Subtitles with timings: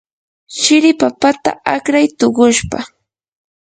[0.59, 2.79] shiri papata akray tuqushpa.